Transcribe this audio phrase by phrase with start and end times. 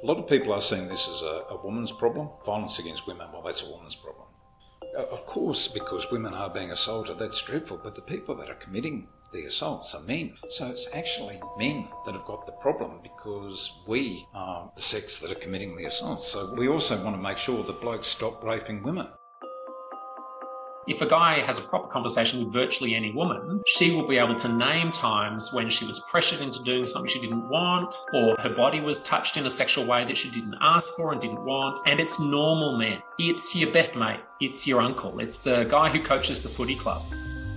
[0.00, 2.28] A lot of people are seeing this as a, a woman's problem.
[2.46, 4.28] Violence against women, well, that's a woman's problem.
[4.96, 8.54] Uh, Of course, because women are being assaulted, that's dreadful, but the people that are
[8.54, 10.36] committing the assaults are men.
[10.48, 15.32] So it's actually men that have got the problem because we are the sex that
[15.32, 16.28] are committing the assaults.
[16.28, 19.08] So we also want to make sure that blokes stop raping women.
[20.88, 24.34] If a guy has a proper conversation with virtually any woman, she will be able
[24.36, 28.48] to name times when she was pressured into doing something she didn't want, or her
[28.48, 31.86] body was touched in a sexual way that she didn't ask for and didn't want.
[31.86, 33.02] And it's normal men.
[33.18, 34.20] It's your best mate.
[34.40, 35.20] It's your uncle.
[35.20, 37.02] It's the guy who coaches the footy club.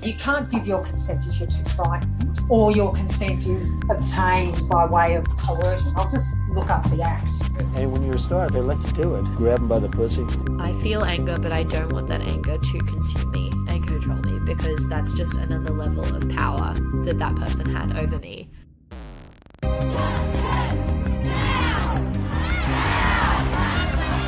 [0.03, 4.85] You can't give your consent if you're too frightened, or your consent is obtained by
[4.85, 5.93] way of coercion.
[5.95, 7.29] I'll just look up the act.
[7.75, 9.23] And when you're a star, they let you do it.
[9.35, 10.25] Grab them by the pussy.
[10.59, 14.39] I feel anger, but I don't want that anger to consume me and control me
[14.39, 16.73] because that's just another level of power
[17.05, 18.49] that that person had over me.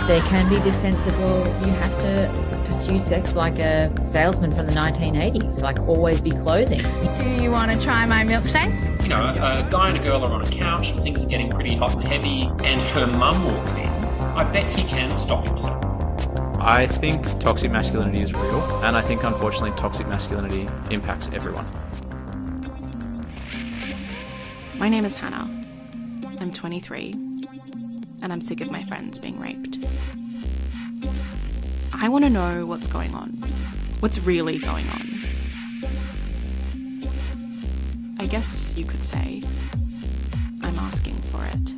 [0.07, 4.53] There can be this sense of, well, you have to pursue sex like a salesman
[4.53, 6.79] from the 1980s, like always be closing.
[7.15, 9.01] Do you want to try my milkshake?
[9.03, 11.49] You know, a guy and a girl are on a couch and things are getting
[11.49, 13.87] pretty hot and heavy, and her mum walks in.
[13.87, 15.81] I bet he can stop himself.
[16.59, 21.65] I think toxic masculinity is real, and I think unfortunately toxic masculinity impacts everyone.
[24.77, 25.49] My name is Hannah.
[26.41, 27.15] I'm 23,
[28.23, 29.85] and I'm sick of my friends being raped.
[31.91, 33.31] I want to know what's going on.
[33.99, 35.09] What's really going on?
[38.19, 39.43] I guess you could say
[40.61, 41.73] I'm asking for it.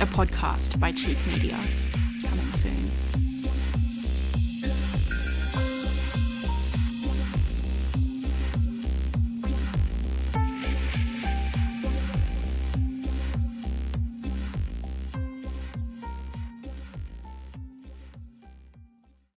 [0.00, 1.60] A podcast by Cheek Media,
[2.22, 2.90] coming soon.